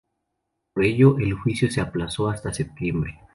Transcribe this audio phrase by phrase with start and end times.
[0.73, 3.19] Por ello el juicio se aplazó hasta septiembre.